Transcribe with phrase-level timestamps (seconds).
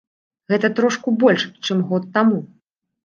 [0.53, 2.41] Гэта трошку больш, чым год таму.